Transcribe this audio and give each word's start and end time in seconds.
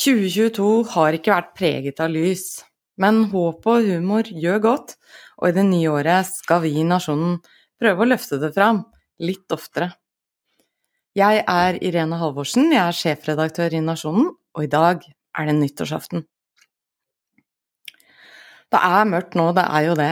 2022 0.00 0.66
har 0.94 1.12
ikke 1.12 1.32
vært 1.34 1.56
preget 1.58 1.98
av 2.00 2.08
lys, 2.08 2.62
men 3.00 3.26
håp 3.32 3.66
og 3.68 3.84
humor 3.84 4.28
gjør 4.32 4.62
godt, 4.64 4.94
og 5.40 5.50
i 5.50 5.56
det 5.58 5.64
nye 5.68 5.90
året 5.92 6.30
skal 6.30 6.62
vi 6.64 6.72
i 6.80 6.84
Nasjonen 6.88 7.36
prøve 7.80 8.04
å 8.04 8.08
løfte 8.08 8.38
det 8.40 8.52
fram 8.54 8.80
litt 9.20 9.52
oftere. 9.52 9.90
Jeg 11.18 11.42
er 11.42 11.76
Irene 11.84 12.16
Halvorsen, 12.16 12.70
jeg 12.72 12.80
er 12.80 12.96
sjefredaktør 12.96 13.76
i 13.76 13.82
Nasjonen, 13.84 14.30
og 14.56 14.64
i 14.64 14.70
dag 14.72 15.04
er 15.04 15.50
det 15.50 15.56
nyttårsaften. 15.58 16.24
Det 18.70 18.80
er 18.80 19.12
mørkt 19.12 19.36
nå, 19.36 19.50
det 19.52 19.66
er 19.66 19.86
jo 19.90 20.00
det. 20.00 20.10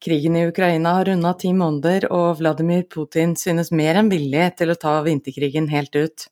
Krigen 0.00 0.38
i 0.38 0.46
Ukraina 0.48 0.94
har 1.00 1.08
runda 1.10 1.34
ti 1.36 1.52
måneder, 1.52 2.08
og 2.14 2.38
Vladimir 2.40 2.86
Putin 2.88 3.36
synes 3.36 3.74
mer 3.74 3.98
enn 3.98 4.08
villig 4.08 4.54
til 4.56 4.72
å 4.72 4.78
ta 4.78 5.00
vinterkrigen 5.04 5.68
helt 5.74 6.00
ut. 6.00 6.28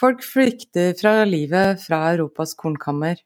Folk 0.00 0.22
flykter 0.24 0.94
fra 0.96 1.26
livet 1.28 1.82
fra 1.82 1.98
Europas 2.14 2.54
kornkammer. 2.56 3.18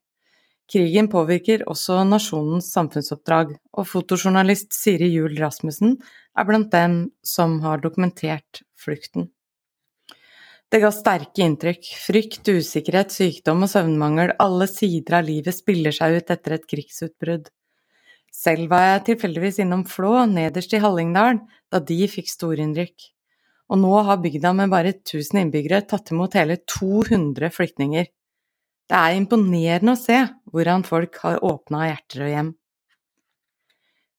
Krigen 0.73 1.07
påvirker 1.13 1.63
også 1.71 2.01
nasjonens 2.09 2.73
samfunnsoppdrag, 2.75 3.53
og 3.79 3.87
fotojournalist 3.87 4.75
Siri 4.75 5.13
Juel 5.13 5.37
Rasmussen 5.39 5.99
er 6.35 6.49
blant 6.49 6.73
dem 6.73 6.97
som 7.23 7.61
har 7.63 7.85
dokumentert 7.85 8.65
flukten. 8.81 9.29
Det 10.73 10.81
ga 10.83 10.91
sterke 10.91 11.45
inntrykk. 11.45 11.93
Frykt, 12.09 12.51
usikkerhet, 12.51 13.15
sykdom 13.15 13.63
og 13.63 13.71
søvnmangel. 13.71 14.35
Alle 14.43 14.67
sider 14.67 15.21
av 15.21 15.29
livet 15.29 15.55
spiller 15.55 15.95
seg 15.95 16.19
ut 16.19 16.35
etter 16.35 16.59
et 16.59 16.67
krigsutbrudd. 16.67 17.53
Selv 18.35 18.73
var 18.73 18.89
jeg 18.89 19.09
tilfeldigvis 19.13 19.63
innom 19.63 19.87
Flå, 19.87 20.17
nederst 20.27 20.75
i 20.75 20.83
Hallingdal, 20.83 21.45
da 21.71 21.79
de 21.79 22.01
fikk 22.11 22.35
storinnrykk 22.35 23.14
og 23.73 23.81
nå 23.81 23.93
har 24.07 24.21
bygda 24.23 24.53
med 24.57 24.73
bare 24.73 24.93
1000 24.93 25.41
innbyggere 25.45 25.85
tatt 25.89 26.13
imot 26.13 26.37
hele 26.37 26.59
200 26.69 27.51
flyktninger. 27.55 28.11
Det 28.85 28.99
er 28.99 29.17
imponerende 29.17 29.95
å 29.95 30.01
se 30.01 30.19
hvordan 30.53 30.85
folk 30.85 31.17
har 31.23 31.41
åpna 31.45 31.89
hjerter 31.89 32.27
og 32.27 32.33
hjem. 32.35 32.51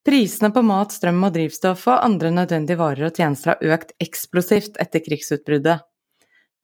Prisene 0.05 0.51
på 0.53 0.61
mat, 0.61 0.93
strøm 0.93 1.23
og 1.25 1.33
drivstoff 1.33 1.88
og 1.89 2.03
andre 2.05 2.29
nødvendige 2.33 2.77
varer 2.77 3.07
og 3.07 3.17
tjenester 3.17 3.53
har 3.53 3.77
økt 3.77 3.95
eksplosivt 4.01 4.77
etter 4.81 5.01
krigsutbruddet. 5.05 5.81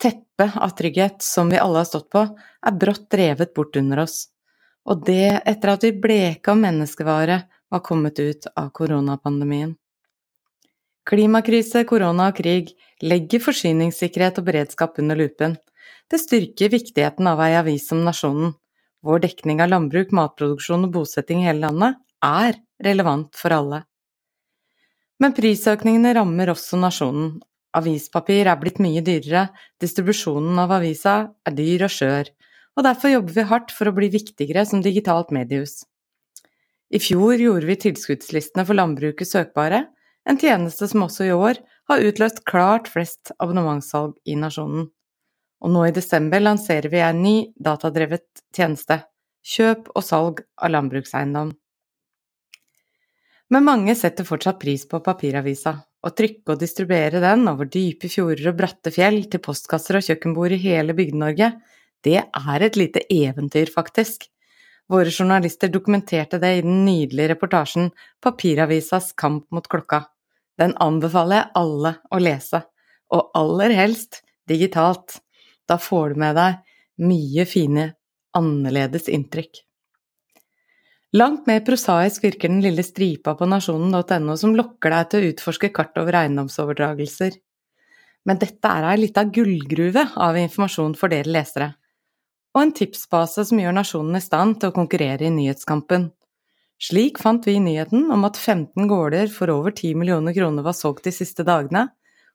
Teppet 0.02 0.58
av 0.58 0.74
trygghet 0.78 1.26
som 1.26 1.50
vi 1.50 1.58
alle 1.62 1.82
har 1.82 1.90
stått 1.90 2.10
på, 2.14 2.22
er 2.26 2.78
brått 2.84 3.14
revet 3.18 3.54
bort 3.58 3.78
under 3.78 4.04
oss. 4.04 4.28
Og 4.90 5.04
det 5.06 5.42
etter 5.46 5.74
at 5.74 5.86
vi 5.86 5.94
bleka 6.06 6.56
menneskevare 6.58 7.42
var 7.72 7.84
kommet 7.86 8.20
ut 8.20 8.46
av 8.56 8.70
koronapandemien. 8.78 9.76
Klimakrise, 11.12 11.84
korona 11.84 12.30
og 12.32 12.38
krig 12.38 12.70
legger 13.04 13.42
forsyningssikkerhet 13.44 14.38
og 14.40 14.46
beredskap 14.48 14.96
under 15.04 15.20
lupen. 15.20 15.58
Det 16.08 16.22
styrker 16.22 16.72
viktigheten 16.72 17.28
av 17.28 17.42
ei 17.44 17.58
avis 17.60 17.90
som 17.92 18.06
Nasjonen. 18.06 18.54
Vår 19.04 19.20
dekning 19.26 19.60
av 19.60 19.74
landbruk, 19.74 20.14
matproduksjon 20.16 20.88
og 20.88 20.96
bosetting 20.96 21.42
i 21.42 21.50
hele 21.50 21.66
landet 21.66 22.00
er 22.24 22.62
relevant 22.86 23.36
for 23.36 23.52
alle. 23.52 23.82
Men 25.20 25.36
prisøkningene 25.36 26.16
rammer 26.16 26.54
også 26.54 26.80
nasjonen. 26.80 27.40
Avispapir 27.76 28.48
er 28.48 28.60
blitt 28.62 28.80
mye 28.84 29.04
dyrere, 29.04 29.50
distribusjonen 29.84 30.60
av 30.64 30.72
avisa 30.80 31.16
er 31.48 31.56
dyr 31.56 31.86
og 31.88 31.94
skjør, 31.94 32.32
og 32.78 32.88
derfor 32.88 33.14
jobber 33.14 33.36
vi 33.36 33.50
hardt 33.52 33.72
for 33.76 33.90
å 33.90 33.96
bli 33.96 34.10
viktigere 34.16 34.64
som 34.68 34.84
digitalt 34.84 35.32
mediehus. 35.36 35.82
I 36.92 37.00
fjor 37.00 37.40
gjorde 37.40 37.68
vi 37.70 37.80
tilskuddslistene 37.86 38.66
for 38.68 38.80
landbruket 38.80 39.30
søkbare, 39.30 39.86
en 40.30 40.40
tjeneste 40.40 40.88
som 40.88 41.06
også 41.06 41.28
i 41.28 41.36
år 41.36 41.60
har 41.90 42.04
utløst 42.06 42.44
klart 42.48 42.90
flest 42.92 43.34
abonnementssalg 43.38 44.18
i 44.26 44.38
nasjonen. 44.40 44.90
Og 45.62 45.74
nå 45.74 45.86
i 45.88 45.96
desember 45.96 46.42
lanserer 46.42 46.90
vi 46.90 47.02
en 47.06 47.22
ny 47.22 47.36
datadrevet 47.62 48.46
tjeneste– 48.56 49.02
kjøp 49.54 49.90
og 49.96 50.06
salg 50.06 50.44
av 50.62 50.70
landbrukseiendom. 50.74 51.52
Men 53.52 53.66
mange 53.68 53.96
setter 53.98 54.28
fortsatt 54.28 54.62
pris 54.62 54.86
på 54.88 55.02
papiravisa. 55.04 55.74
Å 56.02 56.10
trykke 56.18 56.54
og 56.54 56.62
distribuere 56.62 57.20
den 57.22 57.50
over 57.50 57.68
dype 57.70 58.10
fjorder 58.10 58.52
og 58.52 58.60
bratte 58.62 58.94
fjell 58.94 59.20
til 59.30 59.42
postkasser 59.44 60.00
og 60.00 60.06
kjøkkenbord 60.06 60.56
i 60.56 60.62
hele 60.62 60.96
Bygde-Norge, 60.98 61.52
det 62.02 62.22
er 62.22 62.66
et 62.66 62.78
lite 62.80 63.04
eventyr, 63.14 63.70
faktisk. 63.70 64.30
Våre 64.92 65.12
journalister 65.12 65.70
dokumenterte 65.72 66.40
det 66.40 66.56
i 66.58 66.64
den 66.66 66.82
nydelige 66.86 67.30
reportasjen 67.32 67.92
Papiravisas 68.20 69.14
kamp 69.16 69.46
mot 69.56 69.68
klokka. 69.72 70.04
Den 70.60 70.74
anbefaler 70.84 71.38
jeg 71.38 71.52
alle 71.62 71.94
å 72.12 72.20
lese, 72.20 72.60
og 73.16 73.32
aller 73.40 73.72
helst 73.78 74.20
digitalt. 74.52 75.22
Da 75.64 75.80
får 75.80 76.12
du 76.12 76.22
med 76.26 76.36
deg 76.36 76.60
mye 77.08 77.48
fine, 77.48 77.88
annerledes 78.36 79.08
inntrykk. 79.08 79.64
Langt 81.16 81.48
mer 81.48 81.64
prosaisk 81.64 82.28
virker 82.28 82.52
den 82.52 82.62
lille 82.64 82.84
stripa 82.84 83.38
på 83.40 83.48
nasjonen.no 83.48 84.36
som 84.40 84.56
lokker 84.60 84.92
deg 84.92 85.10
til 85.12 85.24
å 85.24 85.32
utforske 85.32 85.72
kart 85.76 85.96
over 86.04 86.20
eiendomsoverdragelser. 86.20 87.40
Men 88.28 88.40
dette 88.44 88.76
er 88.76 88.92
ei 88.92 89.00
lita 89.06 89.24
gullgruve 89.24 90.10
av 90.20 90.40
informasjon 90.40 91.00
for 91.00 91.12
dere 91.12 91.32
lesere 91.32 91.76
og 92.56 92.62
en 92.62 92.74
tipsbase 92.76 93.46
som 93.48 93.60
gjør 93.62 93.76
nasjonen 93.78 94.18
i 94.20 94.24
stand 94.24 94.60
til 94.60 94.72
å 94.72 94.76
konkurrere 94.76 95.28
i 95.28 95.34
nyhetskampen. 95.34 96.10
Slik 96.82 97.20
fant 97.22 97.46
vi 97.46 97.60
nyheten 97.62 98.10
om 98.12 98.26
at 98.26 98.40
15 98.40 98.88
gårder 98.90 99.30
for 99.32 99.54
over 99.54 99.72
10 99.72 100.00
millioner 100.02 100.34
kroner 100.36 100.66
var 100.66 100.76
solgt 100.76 101.06
de 101.06 101.14
siste 101.14 101.46
dagene, 101.48 101.88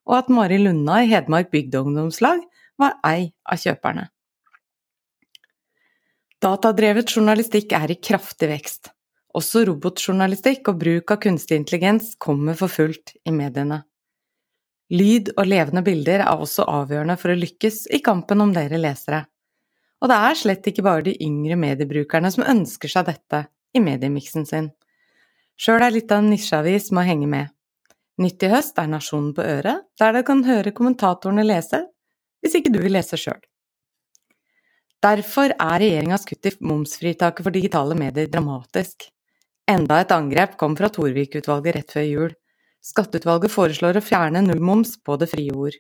og 0.07 0.21
at 0.21 0.29
Mari 0.31 0.61
Lunna 0.63 1.01
i 1.03 1.11
Hedmark 1.11 1.51
bygdeungdomslag 1.51 2.45
var 2.79 3.01
ei 3.09 3.33
av 3.43 3.59
kjøperne. 3.59 4.07
Datadrevet 6.43 7.11
journalistikk 7.11 7.73
er 7.75 7.91
i 7.91 7.99
kraftig 7.99 8.49
vekst. 8.53 8.93
Også 9.37 9.65
robotjournalistikk 9.69 10.69
og 10.71 10.79
bruk 10.81 11.13
av 11.13 11.21
kunstig 11.25 11.59
intelligens 11.59 12.15
kommer 12.23 12.57
for 12.57 12.73
fullt 12.73 13.17
i 13.27 13.35
mediene. 13.35 13.83
Lyd 14.95 15.33
og 15.35 15.49
levende 15.51 15.83
bilder 15.83 16.23
er 16.23 16.45
også 16.45 16.69
avgjørende 16.71 17.17
for 17.19 17.33
å 17.33 17.41
lykkes 17.41 17.89
i 17.97 17.99
kampen 18.05 18.45
om 18.45 18.53
dere 18.55 18.79
lesere. 18.79 19.25
Og 20.07 20.11
det 20.13 20.17
er 20.23 20.37
slett 20.39 20.67
ikke 20.71 20.85
bare 20.87 21.03
de 21.03 21.17
yngre 21.19 21.57
mediebrukerne 21.59 22.31
som 22.31 22.45
ønsker 22.47 22.93
seg 22.93 23.09
dette 23.09 23.41
i 23.75 23.81
mediemiksen 23.83 24.45
sin. 24.47 24.69
Sjøl 25.59 25.83
er 25.83 25.91
litt 25.97 26.13
av 26.15 26.21
en 26.23 26.29
nisjeavis 26.31 26.93
med 26.93 27.03
å 27.03 27.07
henge 27.09 27.27
med. 27.33 27.51
Nytt 28.23 28.47
i 28.47 28.51
høst 28.53 28.79
er 28.79 28.87
Nasjonen 28.87 29.33
på 29.35 29.43
øret, 29.43 29.83
der 29.99 30.15
du 30.15 30.21
kan 30.29 30.45
høre 30.47 30.71
kommentatorene 30.77 31.43
lese, 31.43 31.81
hvis 32.39 32.55
ikke 32.55 32.71
du 32.77 32.79
vil 32.85 32.95
lese 32.95 33.19
sjøl. 33.19 33.41
Derfor 35.03 35.57
er 35.57 35.83
regjeringas 35.83 36.29
kutt 36.31 36.53
i 36.53 36.55
momsfritaket 36.63 37.43
for 37.43 37.59
digitale 37.59 37.99
medier 37.99 38.31
dramatisk. 38.31 39.09
Enda 39.67 39.99
et 40.05 40.15
angrep 40.15 40.55
kom 40.61 40.79
fra 40.79 40.93
Torvik-utvalget 40.95 41.81
rett 41.81 41.97
før 41.99 42.07
jul. 42.07 42.39
Skatteutvalget 42.79 43.51
foreslår 43.51 43.99
å 43.99 44.07
fjerne 44.07 44.47
nullmoms 44.47 45.01
på 45.03 45.19
det 45.19 45.33
frie 45.35 45.51
ord. 45.51 45.75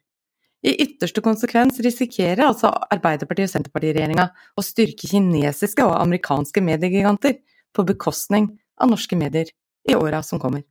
I 0.66 0.72
ytterste 0.82 1.22
konsekvens 1.22 1.78
risikerer 1.84 2.43
altså 2.43 2.72
Arbeiderpartiet- 2.91 3.47
og 3.47 3.53
Senterpartiregjeringa 3.53 4.25
å 4.59 4.65
styrke 4.66 5.06
kinesiske 5.06 5.84
og 5.87 5.94
amerikanske 6.00 6.62
mediegiganter 6.65 7.37
på 7.77 7.84
bekostning 7.87 8.49
av 8.82 8.91
norske 8.91 9.19
medier 9.19 9.53
i 9.87 9.94
åra 9.94 10.25
som 10.27 10.43
kommer. 10.43 10.65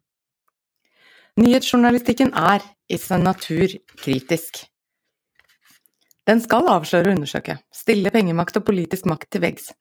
Nyhetsjournalistikken 1.40 2.34
er 2.36 2.64
i 2.92 3.00
sin 3.00 3.24
natur 3.24 3.72
kritisk. 4.04 4.66
Den 6.28 6.42
skal 6.44 6.68
avsløre 6.72 7.12
og 7.12 7.20
undersøke, 7.20 7.60
stille 7.72 8.12
pengemakt 8.12 8.58
og 8.60 8.66
politisk 8.68 9.08
makt 9.08 9.30
til 9.32 9.46
veggs. 9.46 9.72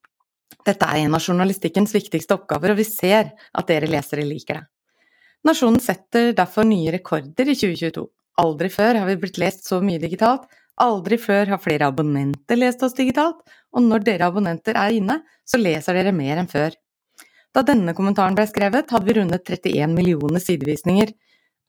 Dette 0.64 0.86
er 0.86 1.04
en 1.04 1.16
av 1.16 1.26
journalistikkens 1.26 1.94
viktigste 1.94 2.36
oppgaver, 2.36 2.72
og 2.75 2.78
vi 2.78 2.86
ser 2.86 3.32
at 3.34 3.70
dere 3.70 3.91
lesere 3.91 4.26
liker 4.28 4.60
det. 4.60 4.66
Nasjonen 5.44 5.82
setter 5.82 6.32
derfor 6.36 6.64
nye 6.69 6.92
rekorder 6.94 7.50
i 7.50 7.56
2022. 7.58 8.04
Aldri 8.40 8.68
før 8.72 8.98
har 8.98 9.06
vi 9.06 9.18
blitt 9.22 9.38
lest 9.38 9.68
så 9.68 9.80
mye 9.84 10.00
digitalt. 10.02 10.46
Aldri 10.82 11.19
før 11.22 11.52
har 11.52 11.60
flere 11.62 11.86
abonnenter 11.86 12.58
lest 12.58 12.82
oss 12.82 12.96
digitalt, 12.98 13.44
og 13.75 13.84
når 13.84 14.06
dere 14.08 14.26
abonnenter 14.26 14.75
er 14.78 14.96
inne, 14.96 15.20
så 15.46 15.60
leser 15.60 15.94
dere 15.94 16.14
mer 16.14 16.40
enn 16.42 16.50
før. 16.50 16.75
Da 17.54 17.62
denne 17.62 17.94
kommentaren 17.94 18.34
ble 18.34 18.48
skrevet, 18.50 18.90
hadde 18.90 19.06
vi 19.06 19.14
rundet 19.20 19.46
31 19.46 19.94
millioner 19.94 20.42
sidevisninger, 20.42 21.12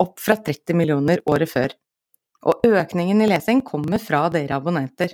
opp 0.01 0.17
fra 0.19 0.39
30 0.41 0.73
millioner 0.79 1.21
året 1.29 1.51
før. 1.51 1.75
Og 2.49 2.65
økningen 2.65 3.21
i 3.21 3.29
lesing 3.29 3.61
kommer 3.65 4.01
fra 4.01 4.25
dere 4.33 4.57
abonnenter. 4.57 5.13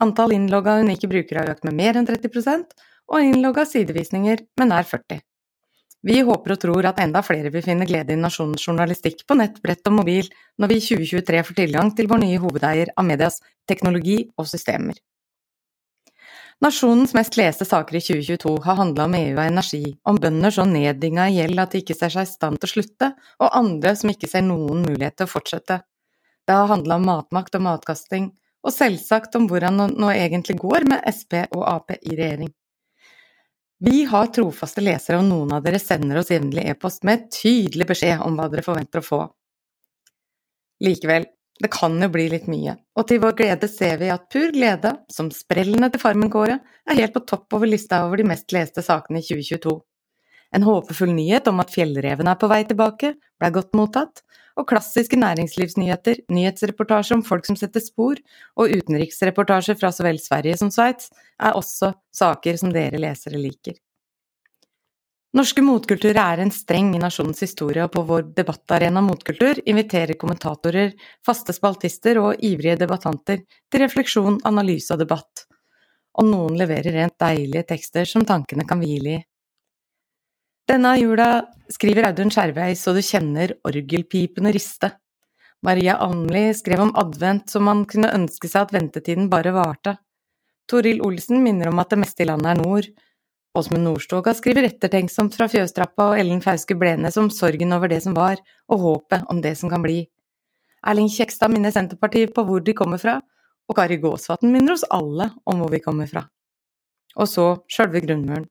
Antall 0.00 0.32
innlogga 0.32 0.78
unike 0.80 1.08
brukere 1.12 1.44
har 1.44 1.52
økt 1.52 1.66
med 1.68 1.76
mer 1.76 2.00
enn 2.00 2.08
30% 2.08 2.72
og 3.12 3.26
innlogga 3.26 3.66
sidevisninger 3.68 4.46
med 4.56 4.72
nær 4.72 4.88
40 4.88 5.20
vi 6.06 6.20
håper 6.24 6.54
og 6.54 6.60
tror 6.62 6.86
at 6.88 7.00
enda 7.02 7.20
flere 7.24 7.52
vil 7.52 7.64
finne 7.64 7.88
glede 7.88 8.14
i 8.14 8.20
nasjonens 8.20 8.64
journalistikk 8.64 9.26
på 9.28 9.36
nett, 9.36 9.60
brett 9.60 9.84
og 9.90 9.98
mobil 9.98 10.30
når 10.56 10.72
vi 10.72 10.80
i 10.80 10.84
2023 10.86 11.44
får 11.48 11.58
tilgang 11.58 11.92
til 11.96 12.08
vår 12.08 12.22
nye 12.24 12.40
hovedeier 12.40 12.92
av 12.96 13.08
medias 13.08 13.40
teknologi 13.68 14.22
og 14.40 14.48
systemer. 14.48 14.96
Nasjonens 16.60 17.14
mest 17.16 17.38
leste 17.40 17.64
saker 17.64 17.96
i 17.96 18.02
2022 18.04 18.50
har 18.66 18.76
handla 18.76 19.06
om 19.08 19.14
EU 19.16 19.32
og 19.32 19.46
energi, 19.46 19.94
om 20.04 20.18
bønder 20.20 20.52
så 20.52 20.66
neddynga 20.68 21.28
i 21.30 21.38
gjeld 21.38 21.62
at 21.62 21.72
de 21.72 21.80
ikke 21.80 21.96
ser 21.96 22.12
seg 22.12 22.28
i 22.28 22.32
stand 22.32 22.60
til 22.60 22.68
å 22.68 22.72
slutte, 22.74 23.08
og 23.40 23.56
andre 23.56 23.94
som 23.96 24.12
ikke 24.12 24.28
ser 24.28 24.44
noen 24.44 24.84
mulighet 24.84 25.16
til 25.16 25.28
å 25.28 25.32
fortsette. 25.32 25.80
Det 26.44 26.56
har 26.56 26.68
handla 26.68 27.00
om 27.00 27.08
matmakt 27.08 27.56
og 27.56 27.64
matkasting, 27.64 28.28
og 28.60 28.76
selvsagt 28.76 29.40
om 29.40 29.48
hvordan 29.48 29.80
det 29.80 29.88
nå 30.04 30.12
egentlig 30.12 30.58
går 30.60 30.84
med 30.92 31.08
Sp 31.16 31.46
og 31.48 31.64
Ap 31.64 31.96
i 31.96 32.12
regjering. 32.12 32.52
Vi 33.80 34.04
har 34.04 34.26
trofaste 34.28 34.82
lesere, 34.84 35.22
og 35.22 35.28
noen 35.28 35.54
av 35.56 35.64
dere 35.64 35.78
sender 35.80 36.20
oss 36.20 36.28
jevnlig 36.28 36.66
e-post 36.68 37.04
med 37.08 37.30
tydelig 37.32 37.86
beskjed 37.88 38.20
om 38.26 38.34
hva 38.36 38.50
dere 38.52 38.64
forventer 38.66 39.00
å 39.00 39.06
få. 39.06 39.20
Likevel, 40.84 41.24
det 41.60 41.70
kan 41.72 41.96
jo 42.00 42.08
bli 42.12 42.26
litt 42.32 42.48
mye, 42.48 42.74
og 42.96 43.08
til 43.08 43.22
vår 43.22 43.38
glede 43.38 43.68
ser 43.72 43.96
vi 44.00 44.10
at 44.12 44.28
Pur 44.32 44.52
glede, 44.52 44.92
som 45.12 45.30
sprellene 45.32 45.88
til 45.92 46.00
Farmen-Kåre, 46.02 46.58
er 46.60 47.00
helt 47.00 47.16
på 47.16 47.24
topp 47.28 47.56
over 47.56 47.68
lista 47.68 48.02
over 48.04 48.20
de 48.20 48.28
mest 48.28 48.52
leste 48.52 48.84
sakene 48.84 49.20
i 49.20 49.26
2022. 49.26 49.74
En 50.56 50.66
håpefull 50.66 51.12
nyhet 51.14 51.48
om 51.50 51.62
at 51.62 51.70
fjellreven 51.70 52.28
er 52.30 52.38
på 52.38 52.48
vei 52.50 52.64
tilbake, 52.66 53.14
ble 53.38 53.50
godt 53.54 53.76
mottatt, 53.78 54.24
og 54.58 54.66
klassiske 54.68 55.18
næringslivsnyheter, 55.18 56.24
nyhetsreportasjer 56.32 57.18
om 57.18 57.26
folk 57.26 57.46
som 57.46 57.58
setter 57.58 57.82
spor, 57.84 58.18
og 58.58 58.74
utenriksreportasjer 58.74 59.78
fra 59.78 59.92
så 59.94 60.06
vel 60.06 60.18
Sverige 60.22 60.58
som 60.60 60.72
Sveits, 60.74 61.12
er 61.40 61.56
også 61.56 61.94
saker 62.14 62.58
som 62.60 62.74
dere 62.74 63.00
lesere 63.00 63.40
liker. 63.40 63.78
Norske 65.38 65.62
motkulturer 65.62 66.18
er 66.18 66.40
en 66.42 66.50
streng 66.50 66.88
i 66.96 66.98
nasjonens 66.98 67.44
historie, 67.44 67.84
og 67.86 67.92
på 67.94 68.02
vår 68.08 68.32
debattarena 68.34 68.98
Motkultur 69.06 69.60
inviterer 69.62 70.18
kommentatorer, 70.18 70.90
faste 71.26 71.54
spaltister 71.54 72.18
og 72.18 72.42
ivrige 72.42 72.80
debattanter 72.80 73.44
til 73.70 73.84
refleksjon, 73.84 74.40
analyse 74.50 74.90
og 74.90 75.04
debatt. 75.04 75.44
Og 76.18 76.26
noen 76.26 76.58
leverer 76.58 76.98
rent 76.98 77.14
deilige 77.22 77.62
tekster 77.68 78.10
som 78.10 78.26
tankene 78.26 78.66
kan 78.66 78.82
hvile 78.82 79.12
i. 79.14 79.20
Denne 80.70 80.92
jula 81.00 81.48
skriver 81.66 82.06
Audun 82.06 82.28
Skjervøy 82.30 82.76
så 82.78 82.92
du 82.94 83.00
kjenner 83.02 83.56
orgelpipene 83.66 84.52
riste. 84.54 84.92
Maria 85.66 85.96
Almli 86.04 86.44
skrev 86.54 86.84
om 86.84 86.92
advent 87.00 87.50
som 87.50 87.64
man 87.66 87.80
kunne 87.90 88.12
ønske 88.14 88.46
seg 88.46 88.68
at 88.68 88.74
ventetiden 88.76 89.26
bare 89.32 89.50
varte. 89.56 89.96
Toril 90.70 91.00
Olsen 91.02 91.42
minner 91.42 91.72
om 91.72 91.82
at 91.82 91.90
det 91.90 91.98
meste 91.98 92.22
i 92.22 92.28
landet 92.28 92.52
er 92.52 92.60
nord. 92.60 92.86
Åsmund 93.58 93.82
Nordstoga 93.82 94.30
skriver 94.38 94.68
ettertenksomt 94.68 95.34
fra 95.34 95.48
fjøstrappa, 95.50 96.12
og 96.12 96.22
Ellen 96.22 96.44
Fauske 96.44 96.78
Blenes 96.78 97.18
om 97.18 97.32
sorgen 97.34 97.74
over 97.74 97.90
det 97.90 97.98
som 98.06 98.14
var, 98.14 98.38
og 98.70 98.86
håpet 98.86 99.26
om 99.26 99.42
det 99.42 99.56
som 99.58 99.74
kan 99.74 99.82
bli. 99.82 100.04
Erling 100.86 101.10
Kjekstad 101.10 101.50
minner 101.50 101.74
Senterpartiet 101.74 102.30
på 102.36 102.46
hvor 102.46 102.62
de 102.62 102.76
kommer 102.78 103.02
fra, 103.02 103.18
og 103.66 103.80
Kari 103.80 103.98
Gåsvatn 103.98 104.54
minner 104.54 104.78
oss 104.78 104.86
alle 104.86 105.32
om 105.50 105.64
hvor 105.64 105.74
vi 105.74 105.82
kommer 105.82 106.06
fra. 106.06 106.28
Og 107.18 107.26
så 107.26 107.50
sjølve 107.66 108.06
grunnmuren 108.06 108.46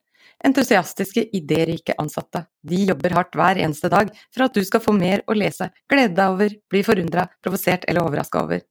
entusiastiske, 0.46 1.26
idérike 1.36 1.96
ansatte. 2.02 2.46
De 2.62 2.84
jobber 2.90 3.16
hardt 3.18 3.36
hver 3.38 3.60
eneste 3.62 3.92
dag 3.92 4.12
for 4.30 4.46
at 4.46 4.56
du 4.56 4.64
skal 4.66 4.84
få 4.84 4.96
mer 4.96 5.24
å 5.28 5.38
lese, 5.38 5.72
glede 5.90 6.16
deg 6.18 6.36
over, 6.36 6.56
bli 6.72 6.84
forundra, 6.86 7.28
provosert 7.44 7.88
eller 7.88 8.06
overraska 8.06 8.44
over. 8.46 8.64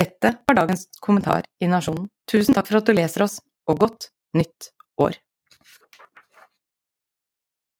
Dette 0.00 0.36
var 0.48 0.56
dagens 0.62 0.86
kommentar 1.04 1.44
i 1.60 1.68
Nasjonen. 1.68 2.08
Tusen 2.30 2.56
takk 2.56 2.70
for 2.70 2.80
at 2.80 2.88
du 2.88 2.96
leser 2.96 3.26
oss, 3.26 3.40
og 3.68 3.82
godt 3.84 4.08
nytt 4.36 4.72
år! 5.00 5.18